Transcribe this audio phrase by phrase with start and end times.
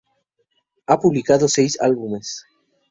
[0.87, 2.47] Ha publicado seis álbumes.